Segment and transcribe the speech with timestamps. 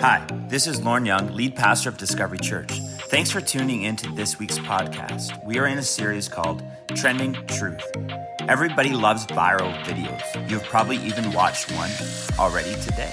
[0.00, 2.70] Hi, this is Lorne Young, lead pastor of Discovery Church.
[3.10, 5.44] Thanks for tuning into this week's podcast.
[5.44, 6.62] We are in a series called
[6.94, 7.82] Trending Truth.
[8.42, 10.48] Everybody loves viral videos.
[10.48, 11.90] You've probably even watched one
[12.38, 13.12] already today.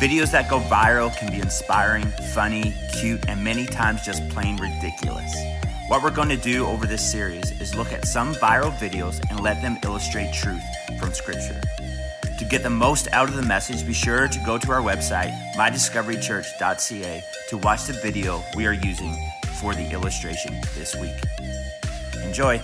[0.00, 2.04] Videos that go viral can be inspiring,
[2.34, 5.34] funny, cute, and many times just plain ridiculous.
[5.88, 9.40] What we're going to do over this series is look at some viral videos and
[9.40, 10.62] let them illustrate truth
[10.98, 11.58] from Scripture.
[12.38, 15.32] To get the most out of the message, be sure to go to our website,
[15.54, 19.14] mydiscoverychurch.ca, to watch the video we are using
[19.60, 21.14] for the illustration this week.
[22.24, 22.56] Enjoy.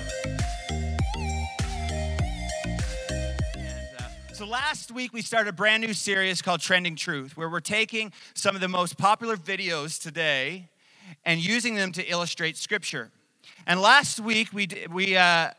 [3.99, 7.61] Uh, So last week we started a brand new series called Trending Truth, where we're
[7.61, 10.71] taking some of the most popular videos today
[11.25, 13.11] and using them to illustrate Scripture.
[13.67, 15.51] And last week we we uh,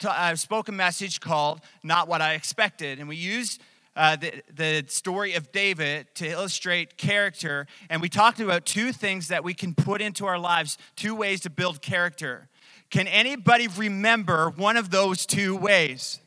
[0.00, 3.62] t- uh, spoke a message called "Not What I Expected," and we used.
[3.96, 9.26] Uh, the, the story of David to illustrate character, and we talked about two things
[9.28, 12.48] that we can put into our lives, two ways to build character.
[12.90, 16.20] Can anybody remember one of those two ways?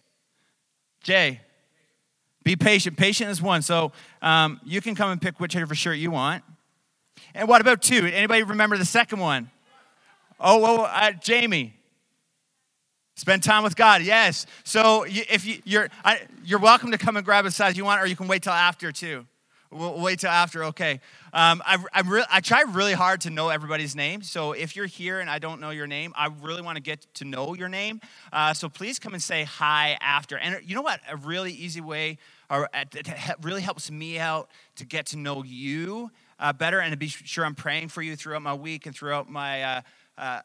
[1.03, 1.39] Jay,
[2.43, 2.97] be patient.
[2.97, 3.61] Patient is one.
[3.61, 6.43] So um, you can come and pick whichever shirt you want.
[7.33, 8.05] And what about two?
[8.05, 9.49] Anybody remember the second one?
[10.39, 11.75] Oh, oh uh, Jamie.
[13.15, 14.01] Spend time with God.
[14.01, 14.47] Yes.
[14.63, 18.01] So if you, you're I, you're welcome to come and grab a size you want,
[18.01, 19.27] or you can wait till after too.
[19.71, 20.63] We'll wait till after.
[20.65, 20.99] Okay.
[21.31, 24.23] Um, I I, re- I try really hard to know everybody's name.
[24.23, 27.05] So if you're here and I don't know your name, I really want to get
[27.15, 28.01] to know your name.
[28.31, 30.37] Uh, so please come and say hi after.
[30.37, 30.99] And you know what?
[31.09, 32.17] A really easy way,
[32.49, 33.07] or uh, it
[33.41, 37.45] really helps me out to get to know you uh, better, and to be sure
[37.45, 39.63] I'm praying for you throughout my week and throughout my.
[39.63, 39.81] Uh,
[40.15, 40.41] uh,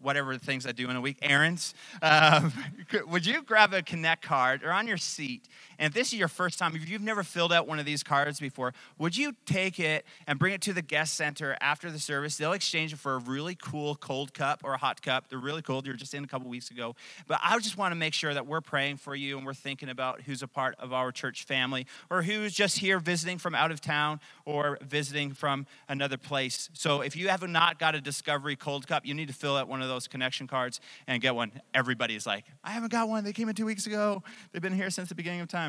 [0.00, 1.74] whatever things I do in a week, errands.
[2.02, 2.52] Um,
[3.08, 5.48] would you grab a Connect card or on your seat?
[5.78, 8.02] And if this is your first time, if you've never filled out one of these
[8.02, 11.98] cards before, would you take it and bring it to the guest center after the
[11.98, 12.36] service?
[12.36, 15.28] They'll exchange it for a really cool cold cup or a hot cup.
[15.28, 15.82] They're really cool.
[15.82, 16.96] They were just in a couple weeks ago.
[17.26, 19.88] But I just want to make sure that we're praying for you and we're thinking
[19.88, 23.70] about who's a part of our church family or who's just here visiting from out
[23.70, 26.70] of town or visiting from another place.
[26.72, 29.68] So if you have not got a Discovery cold cup, you need to fill out
[29.68, 31.52] one of those connection cards and get one.
[31.74, 33.24] Everybody's like, I haven't got one.
[33.24, 34.22] They came in two weeks ago.
[34.52, 35.67] They've been here since the beginning of time.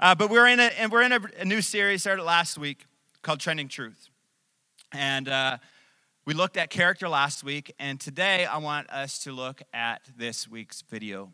[0.00, 2.86] Uh, but we're in a and we're in a, a new series started last week
[3.22, 4.08] called Trending Truth,
[4.92, 5.58] and uh,
[6.24, 7.74] we looked at character last week.
[7.78, 11.32] And today I want us to look at this week's video.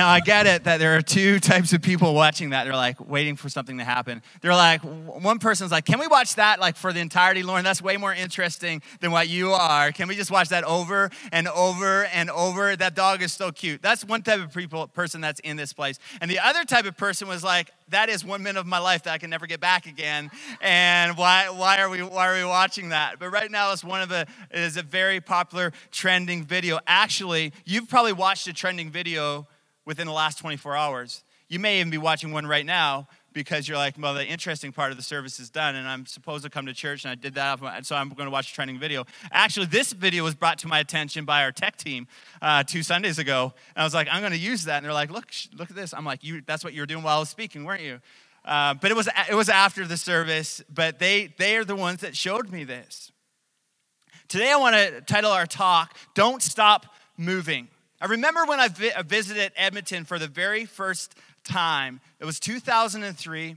[0.00, 2.64] Now, I get it that there are two types of people watching that.
[2.64, 4.22] They're like waiting for something to happen.
[4.40, 7.64] They're like, one person's like, Can we watch that like for the entirety, Lorne?
[7.64, 9.92] That's way more interesting than what you are.
[9.92, 12.74] Can we just watch that over and over and over?
[12.76, 13.82] That dog is so cute.
[13.82, 15.98] That's one type of people, person that's in this place.
[16.22, 19.02] And the other type of person was like, That is one minute of my life
[19.02, 20.30] that I can never get back again.
[20.62, 23.18] And why, why, are, we, why are we watching that?
[23.18, 26.78] But right now, it's one of the, it is a very popular trending video.
[26.86, 29.46] Actually, you've probably watched a trending video
[29.90, 31.24] within the last 24 hours.
[31.48, 34.92] You may even be watching one right now because you're like, well, the interesting part
[34.92, 37.34] of the service is done, and I'm supposed to come to church, and I did
[37.34, 39.04] that, so I'm going to watch a trending video.
[39.32, 42.06] Actually, this video was brought to my attention by our tech team
[42.40, 44.92] uh, two Sundays ago, and I was like, I'm going to use that, and they're
[44.92, 45.92] like, look, sh- look at this.
[45.92, 47.98] I'm like, you, that's what you were doing while I was speaking, weren't you?
[48.44, 52.02] Uh, but it was it was after the service, but they they are the ones
[52.02, 53.10] that showed me this.
[54.28, 56.86] Today, I want to title our talk, Don't Stop
[57.16, 57.66] Moving.
[58.00, 62.00] I remember when I uh, visited Edmonton for the very first time.
[62.18, 63.56] It was 2003.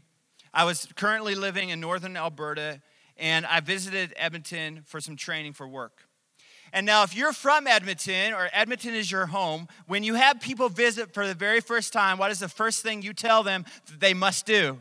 [0.53, 2.81] I was currently living in northern Alberta,
[3.17, 6.07] and I visited Edmonton for some training for work.
[6.73, 10.67] And now, if you're from Edmonton or Edmonton is your home, when you have people
[10.67, 13.99] visit for the very first time, what is the first thing you tell them that
[13.99, 14.79] they must do?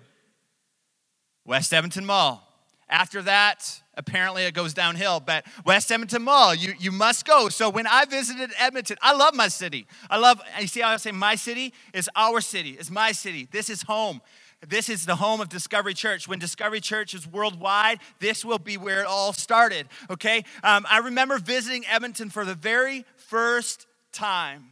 [1.45, 2.52] West Edmonton Mall.
[2.93, 7.49] After that, apparently it goes downhill, but West Edmonton Mall, you, you must go.
[7.49, 9.87] So when I visited Edmonton, I love my city.
[10.11, 11.73] I love, you see how I say my city?
[11.95, 13.49] is our city, it's my city.
[13.51, 14.21] This is home.
[14.69, 16.29] This is the home of Discovery Church.
[16.29, 20.45] When Discovery Church is worldwide, this will be where it all started, okay?
[20.63, 24.67] Um, I remember visiting Edmonton for the very first time.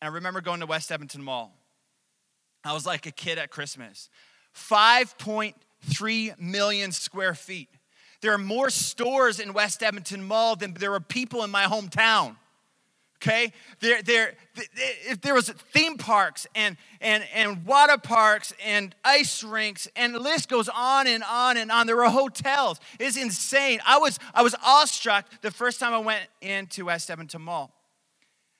[0.00, 1.52] And I remember going to West Edmonton Mall.
[2.62, 4.08] I was like a kid at Christmas.
[5.90, 7.68] 5.3 million square feet.
[8.20, 12.36] there are more stores in West Edmonton Mall than there are people in my hometown
[13.24, 13.52] okay?
[13.80, 14.34] There, there,
[15.08, 20.18] if there was theme parks and, and, and water parks and ice rinks and the
[20.18, 21.86] list goes on and on and on.
[21.86, 22.80] There were hotels.
[23.00, 23.80] It's insane.
[23.86, 27.72] I was i was awestruck the first time i went into west edmonton mall.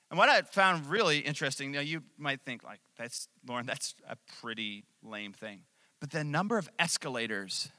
[0.09, 4.15] And what i found really interesting now you might think like that's lorne that's a
[4.41, 5.61] pretty lame thing
[5.99, 7.69] but the number of escalators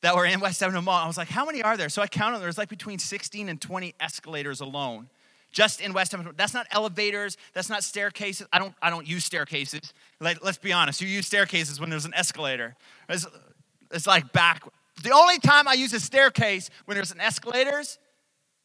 [0.00, 2.06] that were in west edmonton mall i was like how many are there so i
[2.06, 5.08] counted there's like between 16 and 20 escalators alone
[5.50, 6.34] just in West Edmonton.
[6.36, 7.36] That's not elevators.
[7.54, 8.46] That's not staircases.
[8.52, 9.92] I don't, I don't use staircases.
[10.20, 11.00] Like, let's be honest.
[11.00, 12.76] You use staircases when there's an escalator.
[13.08, 13.26] It's,
[13.90, 14.62] it's like back.
[15.02, 17.98] The only time I use a staircase when there's an escalators,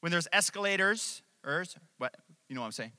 [0.02, 1.64] when there's escalators, or
[1.98, 2.16] what
[2.50, 2.92] you know what I'm saying,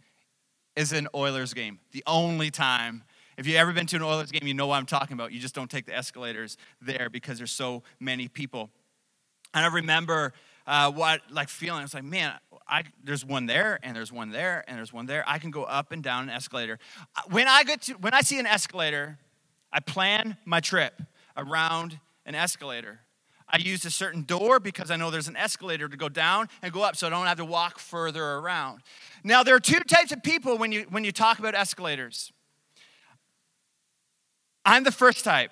[0.76, 1.79] is an Oilers game.
[1.93, 3.05] The only time.
[3.36, 5.32] If you've ever been to an Oilers game, you know what I'm talking about.
[5.32, 8.70] You just don't take the escalators there because there's so many people.
[9.52, 10.32] And I remember
[10.66, 11.84] uh, what like feeling.
[11.84, 12.34] It's like, man,
[12.66, 15.25] I, there's one there, and there's one there, and there's one there.
[15.26, 16.78] I can go up and down an escalator.
[17.16, 19.19] Uh, when I get to, when I see an escalator,
[19.72, 21.02] I plan my trip
[21.37, 23.00] around an escalator.
[23.46, 26.72] I use a certain door because I know there's an escalator to go down and
[26.72, 28.80] go up, so I don't have to walk further around.
[29.22, 32.32] Now, there are two types of people when you when you talk about escalators.
[34.64, 35.50] I'm the first type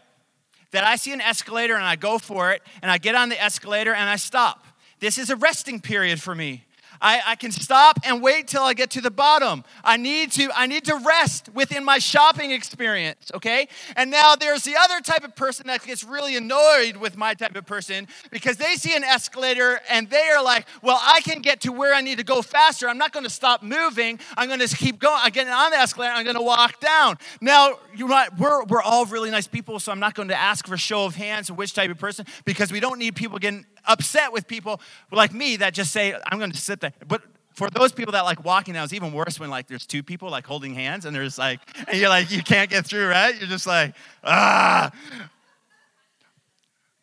[0.70, 3.40] that I see an escalator and I go for it, and I get on the
[3.40, 4.64] escalator and I stop.
[5.00, 6.64] This is a resting period for me.
[7.02, 9.64] I, I can stop and wait till I get to the bottom.
[9.82, 13.68] I need to, I need to rest within my shopping experience, okay?
[13.96, 17.56] And now there's the other type of person that gets really annoyed with my type
[17.56, 21.60] of person because they see an escalator and they are like, well, I can get
[21.62, 22.88] to where I need to go faster.
[22.88, 24.20] I'm not going to stop moving.
[24.36, 25.18] I'm going to keep going.
[25.20, 26.12] I'm getting on the escalator.
[26.12, 27.18] I'm going to walk down.
[27.40, 30.66] Now, you know, we're, we're all really nice people, so I'm not going to ask
[30.66, 33.38] for a show of hands of which type of person because we don't need people
[33.38, 34.80] getting upset with people
[35.10, 36.92] like me that just say, I'm going to sit there.
[37.06, 37.22] But
[37.54, 40.30] for those people that like walking now, it's even worse when like there's two people
[40.30, 43.38] like holding hands and there's like, and you're like, you can't get through, right?
[43.38, 43.94] You're just like,
[44.24, 44.90] ah.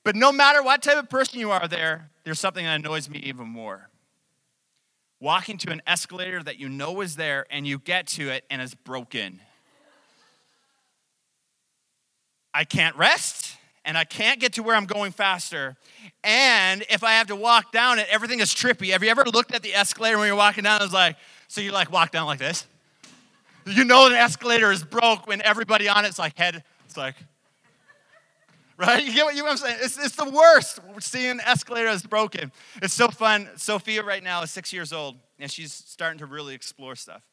[0.04, 3.20] But no matter what type of person you are there, there's something that annoys me
[3.20, 3.90] even more.
[5.20, 8.62] Walking to an escalator that you know is there and you get to it and
[8.62, 9.42] it's broken.
[12.54, 13.59] I can't rest
[13.90, 15.76] and I can't get to where I'm going faster.
[16.24, 18.92] And if I have to walk down it, everything is trippy.
[18.92, 20.84] Have you ever looked at the escalator when you're walking down?
[20.84, 21.16] It's like,
[21.48, 22.68] so you like walk down like this?
[23.66, 27.16] You know the escalator is broke when everybody on it's like head, it's like,
[28.78, 29.04] right?
[29.04, 29.78] You get what, you know what I'm saying?
[29.82, 32.52] It's, it's the worst seeing an escalator that's broken.
[32.84, 33.50] It's so fun.
[33.56, 37.24] Sophia right now is six years old and she's starting to really explore stuff.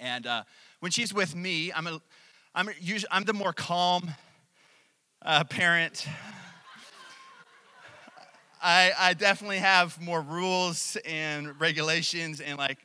[0.00, 0.42] And uh,
[0.80, 2.02] when she's with me, I'm, a,
[2.54, 4.10] I'm, usually, I'm the more calm
[5.26, 6.06] uh, parent.
[8.62, 12.78] I, I definitely have more rules and regulations and like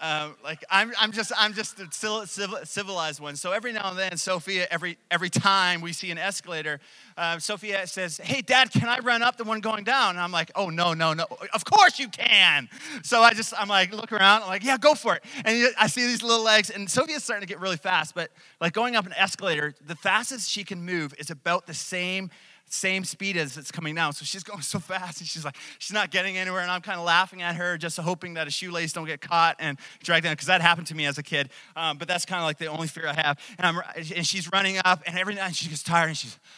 [0.00, 3.36] um, like I'm, I'm just I'm just the civilized one.
[3.36, 6.80] So every now and then, Sophia, every every time we see an escalator,
[7.16, 10.32] uh, Sophia says, "Hey, Dad, can I run up the one going down?" And I'm
[10.32, 11.26] like, "Oh no, no, no!
[11.54, 12.68] Of course you can!"
[13.02, 15.86] So I just I'm like look around, I'm like, "Yeah, go for it!" And I
[15.86, 18.14] see these little legs, and Sophia's starting to get really fast.
[18.14, 22.30] But like going up an escalator, the fastest she can move is about the same
[22.68, 24.12] same speed as it's coming down.
[24.12, 26.60] So she's going so fast and she's like, she's not getting anywhere.
[26.60, 29.56] And I'm kind of laughing at her, just hoping that a shoelace don't get caught
[29.58, 31.50] and dragged down, because that happened to me as a kid.
[31.76, 33.38] Um, but that's kind of like the only fear I have.
[33.58, 33.80] And, I'm,
[34.14, 36.38] and she's running up, and every night she gets tired and she's,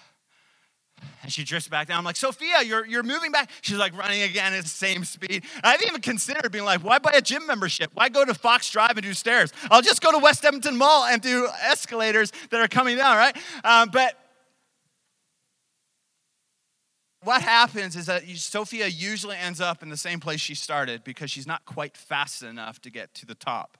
[1.22, 1.98] and she drifts back down.
[1.98, 3.50] I'm like, Sophia, you're, you're moving back.
[3.62, 5.44] She's like running again at the same speed.
[5.62, 7.90] I've even considered being like, why buy a gym membership?
[7.94, 9.52] Why go to Fox Drive and do stairs?
[9.70, 13.36] I'll just go to West Edmonton Mall and do escalators that are coming down, right?
[13.64, 14.16] Um, but
[17.22, 21.30] what happens is that Sophia usually ends up in the same place she started because
[21.30, 23.76] she's not quite fast enough to get to the top.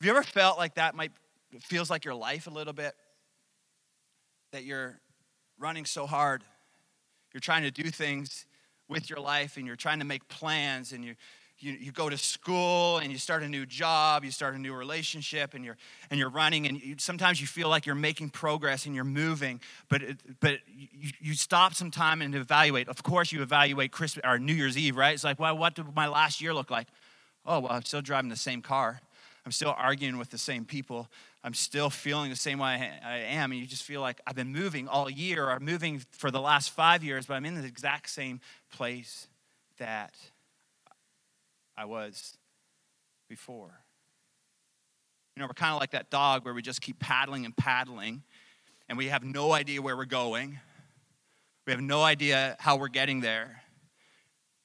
[0.00, 1.12] Have you ever felt like that might
[1.60, 2.94] feels like your life a little bit?
[4.52, 5.00] That you're
[5.60, 6.42] running so hard.
[7.32, 8.46] You're trying to do things
[8.88, 11.14] with your life and you're trying to make plans and you,
[11.58, 14.72] you, you go to school and you start a new job, you start a new
[14.72, 15.76] relationship and you're,
[16.10, 19.60] and you're running and you, sometimes you feel like you're making progress and you're moving,
[19.88, 22.88] but, it, but you, you stop some time and evaluate.
[22.88, 25.14] Of course, you evaluate Christmas or New Year's Eve, right?
[25.14, 26.88] It's like, well, what did my last year look like?
[27.46, 29.00] Oh, well, I'm still driving the same car.
[29.44, 31.08] I'm still arguing with the same people.
[31.42, 33.52] I'm still feeling the same way I am.
[33.52, 36.70] And you just feel like I've been moving all year or moving for the last
[36.70, 38.40] five years, but I'm in the exact same
[38.72, 39.28] place
[39.78, 40.14] that
[41.76, 42.36] I was
[43.28, 43.80] before.
[45.34, 48.22] You know, we're kind of like that dog where we just keep paddling and paddling
[48.90, 50.58] and we have no idea where we're going.
[51.64, 53.62] We have no idea how we're getting there.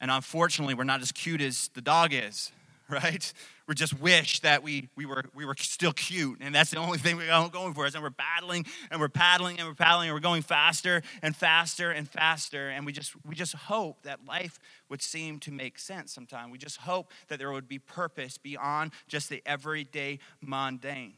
[0.02, 2.52] And unfortunately, we're not as cute as the dog is,
[2.90, 3.34] right?
[3.68, 6.40] We just wish that we, we, were, we were still cute.
[6.42, 7.88] And that's the only thing we're going for.
[7.88, 11.36] Is and we're battling and we're paddling and we're paddling and we're going faster and
[11.36, 12.70] faster and faster.
[12.70, 16.52] And we just, we just hope that life would seem to make sense sometime.
[16.52, 21.16] We just hope that there would be purpose beyond just the everyday mundane.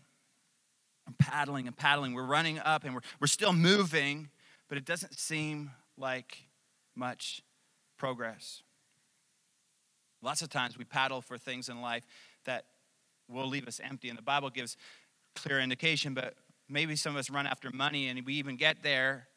[1.06, 2.14] And paddling and paddling.
[2.14, 4.30] We're running up and we're, we're still moving,
[4.70, 6.38] but it doesn't seem like
[6.96, 7.42] much
[7.98, 8.64] progress.
[10.28, 12.06] Lots of times we paddle for things in life
[12.44, 12.66] that
[13.30, 14.10] will leave us empty.
[14.10, 14.76] And the Bible gives
[15.38, 16.34] clear indication, but
[16.68, 19.30] maybe some of us run after money and we even get there.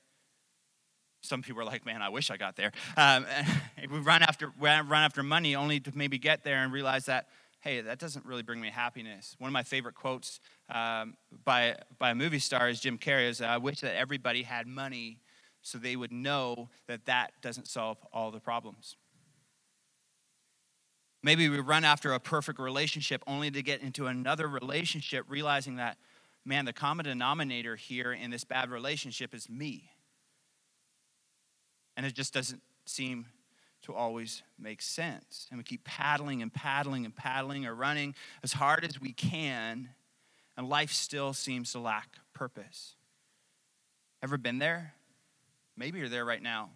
[1.22, 2.72] Some people are like, man, I wish I got there.
[2.96, 3.24] Um,
[3.88, 7.28] we run after, run after money only to maybe get there and realize that,
[7.60, 9.36] hey, that doesn't really bring me happiness.
[9.38, 10.40] One of my favorite quotes
[10.74, 14.66] um, by, by a movie star is Jim Carrey is, I wish that everybody had
[14.66, 15.20] money
[15.62, 18.96] so they would know that that doesn't solve all the problems.
[21.22, 25.98] Maybe we run after a perfect relationship only to get into another relationship, realizing that,
[26.44, 29.90] man, the common denominator here in this bad relationship is me.
[31.96, 33.26] And it just doesn't seem
[33.82, 35.46] to always make sense.
[35.50, 39.90] And we keep paddling and paddling and paddling or running as hard as we can,
[40.56, 42.94] and life still seems to lack purpose.
[44.22, 44.94] Ever been there?
[45.76, 46.70] Maybe you're there right now.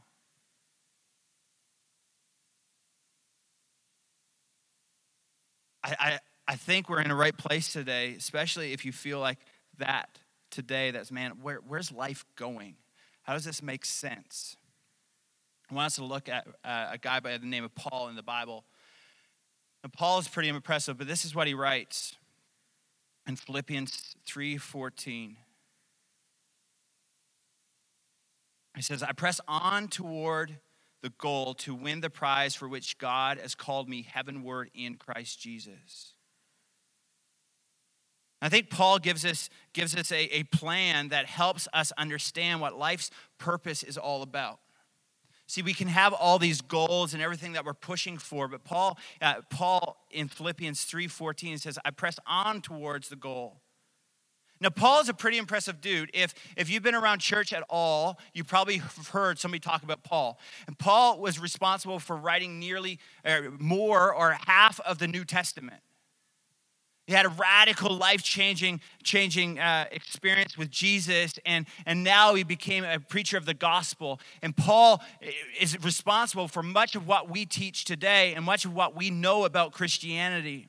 [5.84, 9.38] I, I, think we're in the right place today, especially if you feel like
[9.78, 10.18] that
[10.50, 10.90] today.
[10.90, 12.76] That's, man, where, where's life going?
[13.22, 14.56] How does this make sense?
[15.70, 18.16] I want us to look at uh, a guy by the name of Paul in
[18.16, 18.64] the Bible.
[19.82, 22.16] And Paul is pretty impressive, but this is what he writes
[23.26, 25.36] in Philippians 3:14.
[28.76, 30.58] He says, "I press on toward
[31.04, 35.38] the goal to win the prize for which God has called me heavenward in Christ
[35.38, 36.14] Jesus.
[38.40, 42.78] I think Paul gives us, gives us a, a plan that helps us understand what
[42.78, 44.60] life's purpose is all about.
[45.46, 48.98] See, we can have all these goals and everything that we're pushing for, but Paul,
[49.20, 53.60] uh, Paul in Philippians 3:14 says, "I press on towards the goal."
[54.60, 56.10] Now, Paul is a pretty impressive dude.
[56.14, 60.04] If, if you've been around church at all, you probably have heard somebody talk about
[60.04, 60.38] Paul.
[60.66, 65.82] And Paul was responsible for writing nearly or more or half of the New Testament.
[67.06, 72.44] He had a radical, life changing, changing uh, experience with Jesus, and, and now he
[72.44, 74.20] became a preacher of the gospel.
[74.40, 75.02] And Paul
[75.60, 79.44] is responsible for much of what we teach today and much of what we know
[79.44, 80.68] about Christianity.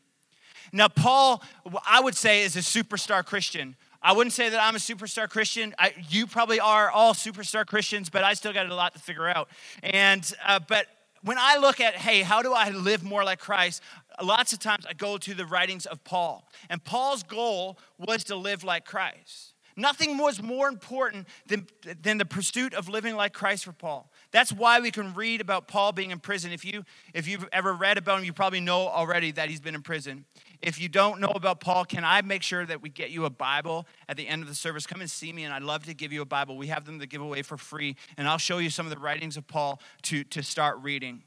[0.75, 1.41] Now, Paul,
[1.87, 3.77] I would say, is a superstar Christian.
[4.01, 5.73] I wouldn't say that I'm a superstar Christian.
[5.79, 9.25] I, you probably are all superstar Christians, but I still got a lot to figure
[9.25, 9.47] out.
[9.81, 10.87] And uh, but
[11.23, 13.81] when I look at, hey, how do I live more like Christ?
[14.21, 18.35] Lots of times I go to the writings of Paul, and Paul's goal was to
[18.35, 19.53] live like Christ.
[19.77, 21.67] Nothing was more important than,
[22.01, 24.09] than the pursuit of living like Christ for Paul.
[24.31, 26.53] That's why we can read about Paul being in prison.
[26.53, 29.75] If, you, if you've ever read about him, you probably know already that he's been
[29.75, 30.23] in prison.
[30.61, 33.29] If you don't know about Paul, can I make sure that we get you a
[33.29, 34.85] Bible at the end of the service?
[34.87, 36.57] Come and see me, and I'd love to give you a Bible.
[36.57, 38.99] We have them to give away for free, and I'll show you some of the
[38.99, 41.23] writings of Paul to, to start reading.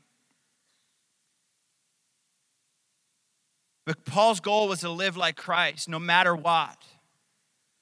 [3.85, 6.76] But Paul's goal was to live like Christ no matter what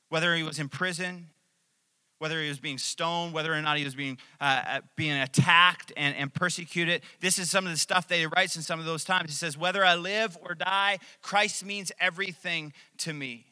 [0.09, 1.29] whether he was in prison,
[2.19, 5.93] whether he was being stoned, whether or not he was being, uh, uh, being attacked
[5.97, 7.03] and, and persecuted.
[7.21, 9.31] This is some of the stuff that he writes in some of those times.
[9.31, 13.46] He says, Whether I live or die, Christ means everything to me.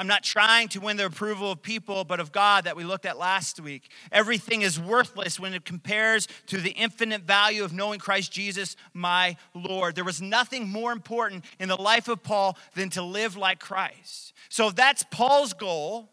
[0.00, 3.04] I'm not trying to win the approval of people, but of God that we looked
[3.04, 3.90] at last week.
[4.10, 9.36] Everything is worthless when it compares to the infinite value of knowing Christ Jesus, my
[9.52, 9.96] Lord.
[9.96, 14.32] There was nothing more important in the life of Paul than to live like Christ.
[14.48, 16.08] So if that's Paul's goal,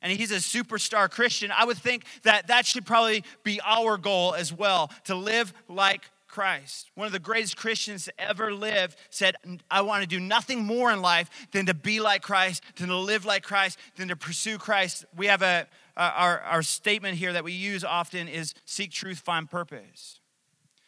[0.00, 4.34] and he's a superstar Christian, I would think that that should probably be our goal
[4.34, 9.34] as well to live like Christ, one of the greatest Christians to ever live, said,
[9.70, 12.96] I want to do nothing more in life than to be like Christ, than to
[12.96, 15.04] live like Christ, than to pursue Christ.
[15.16, 15.66] We have a,
[15.96, 20.20] our, our statement here that we use often is seek truth, find purpose.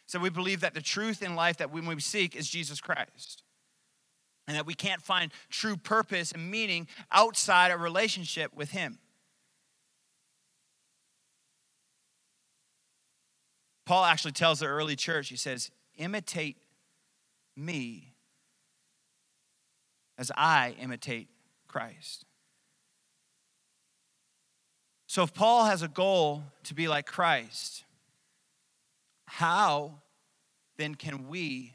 [0.06, 3.42] So we believe that the truth in life that when we seek is Jesus Christ.
[4.46, 8.98] And that we can't find true purpose and meaning outside a relationship with Him.
[13.90, 16.56] Paul actually tells the early church, he says, imitate
[17.56, 18.12] me
[20.16, 21.26] as I imitate
[21.66, 22.24] Christ.
[25.08, 27.82] So, if Paul has a goal to be like Christ,
[29.26, 29.94] how
[30.76, 31.72] then can we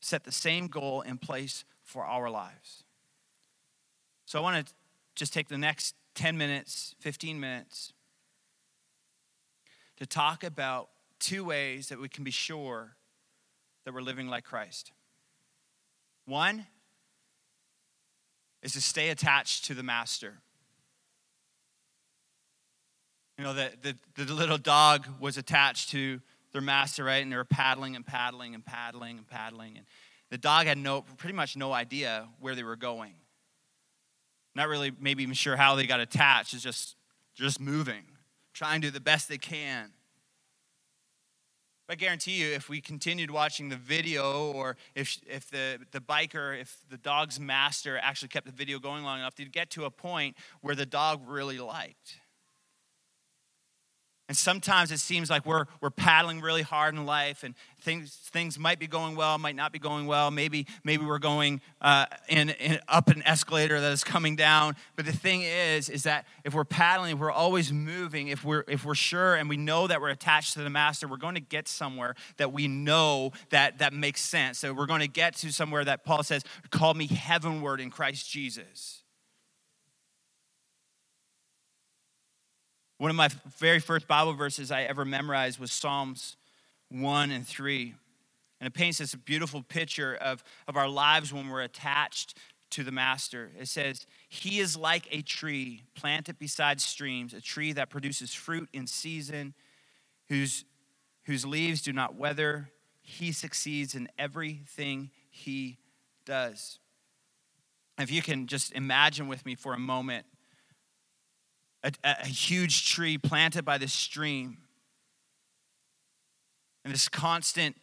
[0.00, 2.82] set the same goal in place for our lives?
[4.24, 4.72] So, I want to
[5.14, 7.92] just take the next 10 minutes, 15 minutes
[9.98, 10.88] to talk about
[11.24, 12.96] two ways that we can be sure
[13.84, 14.92] that we're living like Christ.
[16.26, 16.66] One
[18.62, 20.34] is to stay attached to the master.
[23.38, 26.20] You know, the, the, the little dog was attached to
[26.52, 27.22] their master, right?
[27.22, 29.76] And they were paddling and paddling and paddling and paddling.
[29.76, 29.86] And
[30.30, 33.14] the dog had no, pretty much no idea where they were going.
[34.54, 36.54] Not really, maybe even sure how they got attached.
[36.54, 36.96] It's just,
[37.34, 38.04] just moving,
[38.52, 39.90] trying to do the best they can.
[41.86, 46.00] But I guarantee you, if we continued watching the video, or if, if the, the
[46.00, 49.84] biker, if the dog's master actually kept the video going long enough, they'd get to
[49.84, 52.20] a point where the dog really liked.
[54.26, 58.58] And sometimes it seems like we're, we're paddling really hard in life and things, things
[58.58, 60.30] might be going well, might not be going well.
[60.30, 64.76] Maybe, maybe we're going uh, in, in, up an escalator that is coming down.
[64.96, 68.86] But the thing is, is that if we're paddling, we're always moving, if we're, if
[68.86, 71.68] we're sure and we know that we're attached to the master, we're going to get
[71.68, 74.58] somewhere that we know that, that makes sense.
[74.58, 78.30] So we're going to get to somewhere that Paul says, call me heavenward in Christ
[78.30, 79.03] Jesus.
[82.98, 86.36] One of my very first Bible verses I ever memorized was Psalms
[86.90, 87.94] 1 and 3.
[88.60, 92.38] And it paints this beautiful picture of, of our lives when we're attached
[92.70, 93.50] to the Master.
[93.58, 98.68] It says, He is like a tree planted beside streams, a tree that produces fruit
[98.72, 99.54] in season,
[100.28, 100.64] whose,
[101.24, 102.70] whose leaves do not wither.
[103.02, 105.78] He succeeds in everything he
[106.24, 106.78] does.
[107.98, 110.26] If you can just imagine with me for a moment
[111.84, 114.58] a, a huge tree planted by the stream.
[116.84, 117.76] And this constant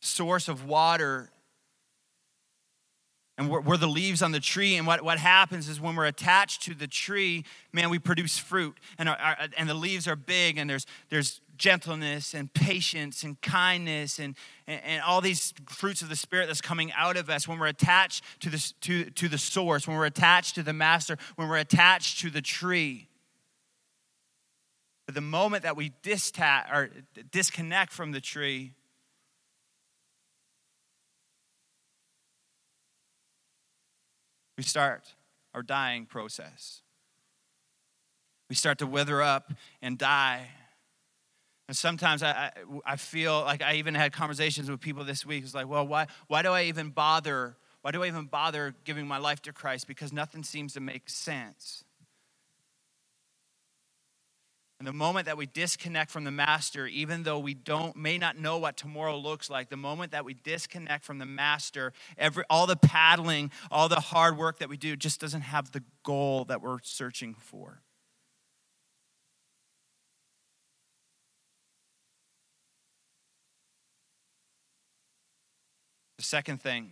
[0.00, 1.30] source of water.
[3.36, 4.76] And we're, the leaves on the tree.
[4.76, 8.76] And what, what happens is when we're attached to the tree, man, we produce fruit.
[8.98, 13.40] And, our, our, and the leaves are big, and there's, there's gentleness and patience and
[13.42, 17.46] kindness and, and, and, all these fruits of the spirit that's coming out of us.
[17.46, 21.18] When we're attached to, this, to, to the source when we're attached to the master
[21.36, 23.08] when we're attached to the tree.
[25.06, 26.90] But the moment that we dista- or
[27.30, 28.72] disconnect from the tree
[34.56, 35.14] we start
[35.54, 36.82] our dying process.
[38.48, 40.48] We start to wither up and die
[41.68, 42.50] and sometimes I,
[42.86, 45.44] I, feel like I even had conversations with people this week.
[45.44, 47.56] It's like, well, why, why do I even bother?
[47.82, 49.86] Why do I even bother giving my life to Christ?
[49.86, 51.84] Because nothing seems to make sense.
[54.78, 58.38] And the moment that we disconnect from the master, even though we don't may not
[58.38, 62.66] know what tomorrow looks like, the moment that we disconnect from the master, every all
[62.66, 66.62] the paddling, all the hard work that we do just doesn't have the goal that
[66.62, 67.82] we're searching for.
[76.18, 76.90] The second thing,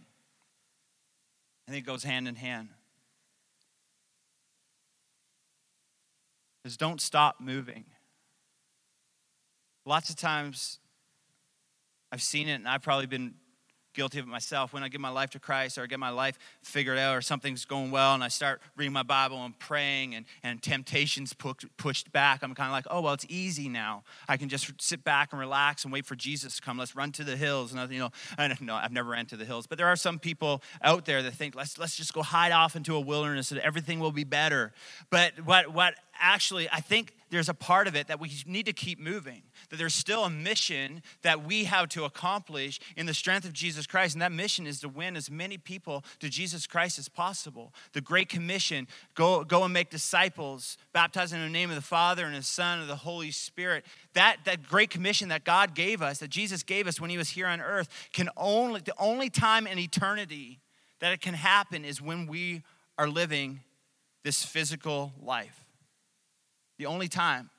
[1.68, 2.68] I think it goes hand in hand,
[6.64, 7.84] is don't stop moving.
[9.84, 10.78] Lots of times
[12.10, 13.34] I've seen it and I've probably been
[13.96, 14.72] guilty of it myself.
[14.72, 17.22] When I give my life to Christ or I get my life figured out or
[17.22, 22.12] something's going well and I start reading my Bible and praying and, and temptations pushed
[22.12, 24.04] back, I'm kind of like, oh, well, it's easy now.
[24.28, 26.78] I can just sit back and relax and wait for Jesus to come.
[26.78, 27.72] Let's run to the hills.
[27.72, 29.96] And, you know, I don't know, I've never ran to the hills, but there are
[29.96, 33.50] some people out there that think, let's, let's just go hide off into a wilderness
[33.50, 34.72] and everything will be better.
[35.10, 38.72] But what, what actually, I think there's a part of it that we need to
[38.72, 43.44] keep moving, that there's still a mission that we have to accomplish in the strength
[43.44, 44.14] of Jesus Christ.
[44.14, 47.74] And that mission is to win as many people to Jesus Christ as possible.
[47.92, 52.24] The Great Commission go, go and make disciples, baptizing in the name of the Father
[52.24, 53.84] and the Son and the Holy Spirit.
[54.14, 57.30] That, that Great Commission that God gave us, that Jesus gave us when he was
[57.30, 60.60] here on earth, can only, the only time in eternity
[61.00, 62.62] that it can happen is when we
[62.96, 63.60] are living
[64.22, 65.65] this physical life.
[66.78, 67.50] The only time.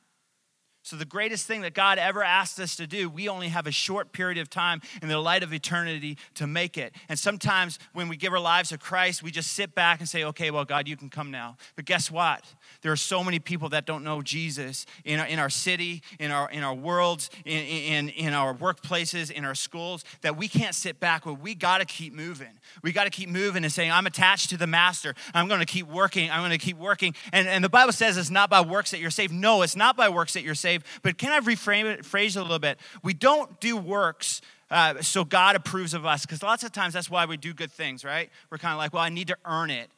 [0.88, 3.72] So, the greatest thing that God ever asked us to do, we only have a
[3.72, 6.96] short period of time in the light of eternity to make it.
[7.10, 10.24] And sometimes when we give our lives to Christ, we just sit back and say,
[10.24, 11.58] okay, well, God, you can come now.
[11.76, 12.46] But guess what?
[12.84, 16.32] There are so many people that don't know Jesus in our, in our city, in
[16.32, 20.74] our, in our worlds, in, in, in our workplaces, in our schools, that we can't
[20.74, 21.26] sit back.
[21.26, 22.60] We got to keep moving.
[22.82, 25.16] We got to keep moving and saying, I'm attached to the Master.
[25.34, 26.32] I'm going to keep working.
[26.32, 27.14] I'm going to keep working.
[27.34, 29.34] And, and the Bible says it's not by works that you're saved.
[29.34, 32.40] No, it's not by works that you're saved But can I reframe it, phrase it
[32.40, 32.80] a little bit?
[33.04, 37.10] We don't do works uh, so God approves of us, because lots of times that's
[37.10, 38.30] why we do good things, right?
[38.50, 39.90] We're kind of like, well, I need to earn it.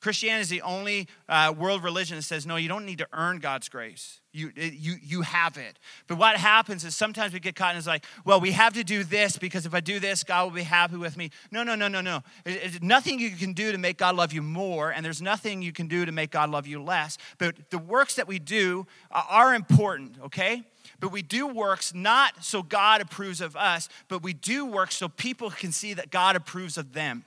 [0.00, 3.38] Christianity is the only uh, world religion that says, no, you don't need to earn
[3.38, 4.20] God's grace.
[4.32, 5.78] You, you, you have it.
[6.06, 8.84] But what happens is sometimes we get caught and it's like, well, we have to
[8.84, 11.30] do this because if I do this, God will be happy with me.
[11.50, 12.22] No, no, no, no, no.
[12.44, 15.72] There's nothing you can do to make God love you more, and there's nothing you
[15.72, 17.16] can do to make God love you less.
[17.38, 20.64] But the works that we do are important, okay?
[21.00, 25.08] But we do works not so God approves of us, but we do works so
[25.08, 27.24] people can see that God approves of them.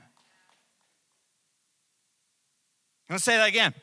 [3.10, 3.74] Gonna say that again.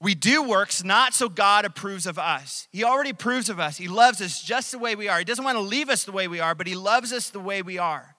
[0.00, 2.68] We do works not so God approves of us.
[2.70, 3.78] He already approves of us.
[3.78, 5.18] He loves us just the way we are.
[5.18, 7.40] He doesn't want to leave us the way we are, but He loves us the
[7.40, 8.14] way we are.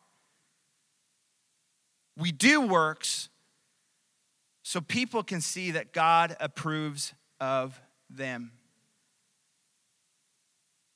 [2.18, 3.30] We do works
[4.64, 7.80] so people can see that God approves of
[8.10, 8.52] them.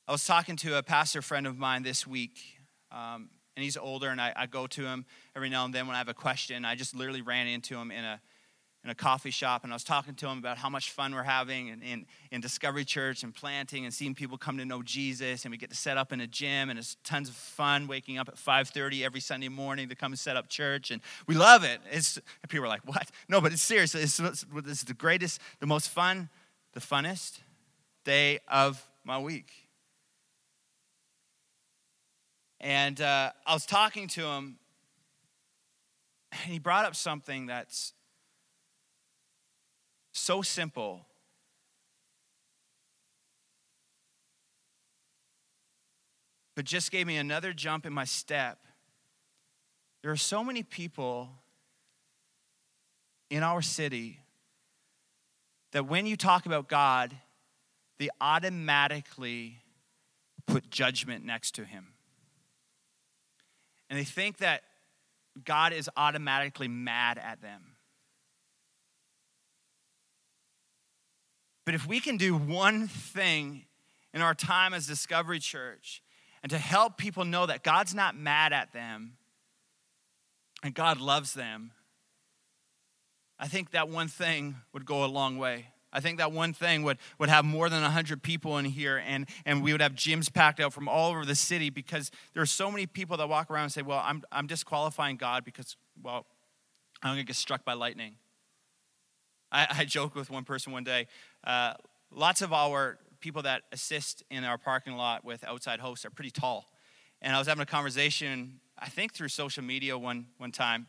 [0.08, 2.40] I was talking to a pastor friend of mine this week,
[2.90, 5.94] um, and he's older, and I, I go to him every now and then when
[5.94, 6.64] I have a question.
[6.64, 8.20] I just literally ran into him in a
[8.84, 11.22] in a coffee shop and I was talking to him about how much fun we're
[11.22, 15.44] having in, in, in, Discovery Church and planting and seeing people come to know Jesus
[15.44, 18.18] and we get to set up in a gym and it's tons of fun waking
[18.18, 21.62] up at 5.30 every Sunday morning to come and set up church and we love
[21.62, 21.80] it.
[21.92, 23.08] It's, and people are like, what?
[23.28, 23.94] No, but it's serious.
[23.94, 26.28] It's, it's, it's the greatest, the most fun,
[26.72, 27.38] the funnest
[28.04, 29.52] day of my week.
[32.60, 34.58] And uh, I was talking to him
[36.32, 37.92] and he brought up something that's
[40.22, 41.04] so simple.
[46.54, 48.58] But just gave me another jump in my step.
[50.02, 51.30] There are so many people
[53.30, 54.20] in our city
[55.72, 57.16] that when you talk about God,
[57.98, 59.58] they automatically
[60.46, 61.94] put judgment next to him.
[63.90, 64.62] And they think that
[65.44, 67.71] God is automatically mad at them.
[71.64, 73.66] But if we can do one thing
[74.12, 76.02] in our time as Discovery Church
[76.42, 79.16] and to help people know that God's not mad at them
[80.62, 81.72] and God loves them,
[83.38, 85.66] I think that one thing would go a long way.
[85.92, 89.26] I think that one thing would, would have more than 100 people in here, and,
[89.44, 92.46] and we would have gyms packed out from all over the city because there are
[92.46, 96.24] so many people that walk around and say, Well, I'm, I'm disqualifying God because, well,
[97.02, 98.14] I'm going to get struck by lightning.
[99.50, 101.08] I, I joked with one person one day.
[101.44, 101.74] Uh,
[102.10, 106.30] lots of our people that assist in our parking lot with outside hosts are pretty
[106.30, 106.66] tall.
[107.20, 110.86] And I was having a conversation, I think through social media one, one time.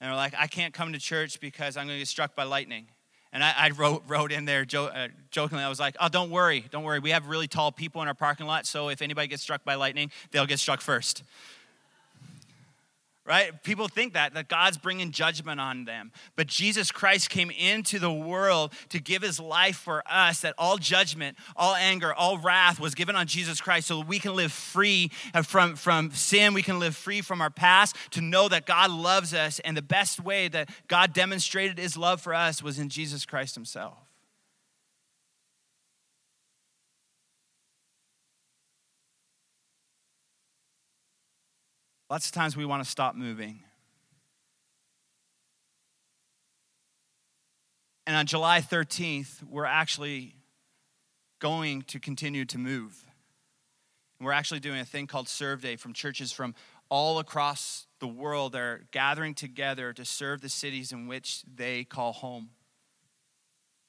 [0.00, 2.42] And they're like, I can't come to church because I'm going to get struck by
[2.44, 2.88] lightning.
[3.32, 6.30] And I, I wrote, wrote in there jo- uh, jokingly, I was like, oh, don't
[6.30, 6.98] worry, don't worry.
[6.98, 9.74] We have really tall people in our parking lot, so if anybody gets struck by
[9.74, 11.22] lightning, they'll get struck first
[13.26, 13.62] right?
[13.62, 16.12] People think that, that God's bringing judgment on them.
[16.36, 20.78] But Jesus Christ came into the world to give his life for us, that all
[20.78, 25.10] judgment, all anger, all wrath was given on Jesus Christ so we can live free
[25.44, 26.54] from, from sin.
[26.54, 29.58] We can live free from our past to know that God loves us.
[29.60, 33.56] And the best way that God demonstrated his love for us was in Jesus Christ
[33.56, 34.05] himself.
[42.08, 43.60] Lots of times we want to stop moving.
[48.06, 50.36] And on July 13th, we're actually
[51.40, 53.04] going to continue to move.
[54.20, 56.54] We're actually doing a thing called Serve Day from churches from
[56.88, 61.82] all across the world that are gathering together to serve the cities in which they
[61.82, 62.50] call home.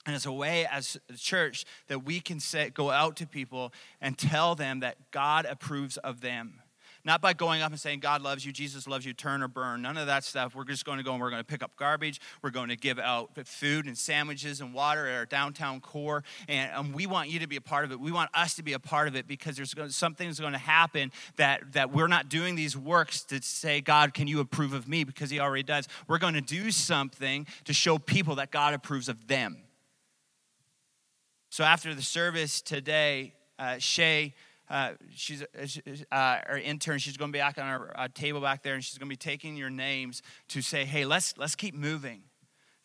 [0.08, 3.72] And it's a way as a church that we can say, go out to people
[4.02, 6.62] and tell them that God approves of them
[7.08, 9.82] not by going up and saying, God loves you, Jesus loves you, turn or burn.
[9.82, 10.54] None of that stuff.
[10.54, 12.20] We're just going to go and we're going to pick up garbage.
[12.44, 16.26] We're going to give out food and sandwiches and water at our downtown core.
[16.50, 18.00] And, and we want you to be a part of it.
[18.02, 20.60] We want us to be a part of it because there's going, something's going to
[20.60, 24.86] happen that, that we're not doing these works to say, God, can you approve of
[24.90, 25.06] me?
[25.06, 25.88] Because He already does.
[26.10, 29.60] We're going to do something to show people that God approves of them.
[31.50, 34.34] So after the service today, uh, Shay,
[34.70, 37.00] uh, she's uh, our intern.
[37.00, 39.14] She's going to be back on our uh, table back there, and she's going to
[39.14, 42.24] be taking your names to say, "Hey, let's let's keep moving."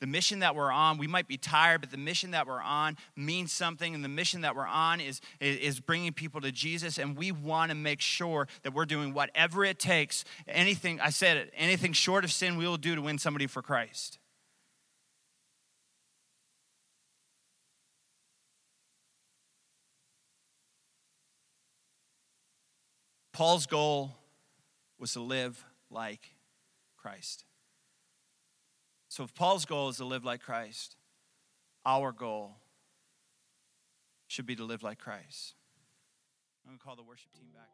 [0.02, 2.96] The mission that we're on, we might be tired, but the mission that we're on
[3.14, 3.94] means something.
[3.94, 6.98] And the mission that we're on is, is bringing people to Jesus.
[6.98, 10.24] And we want to make sure that we're doing whatever it takes.
[10.48, 13.62] Anything, I said it, anything short of sin we will do to win somebody for
[13.62, 14.18] Christ.
[23.32, 24.16] Paul's goal
[24.98, 26.34] was to live like
[26.96, 27.44] Christ.
[29.08, 30.96] So if Paul's goal is to live like Christ,
[31.84, 32.56] our goal
[34.26, 35.54] should be to live like Christ.
[36.64, 37.68] I'm going to call the worship team back.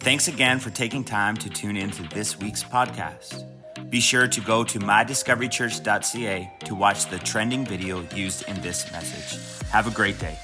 [0.00, 3.46] Thanks again for taking time to tune in to this week's podcast.
[3.90, 9.38] Be sure to go to mydiscoverychurch.ca to watch the trending video used in this message.
[9.70, 10.36] Have a great day.